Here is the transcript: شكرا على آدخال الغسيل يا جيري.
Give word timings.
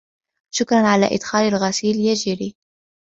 شكرا 0.53 0.87
على 0.87 1.05
آدخال 1.15 1.43
الغسيل 1.47 1.95
يا 1.99 2.13
جيري. 2.13 2.55